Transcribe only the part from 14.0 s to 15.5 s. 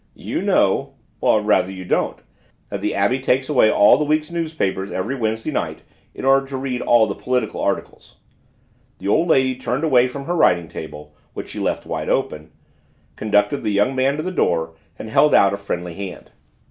to the door, and held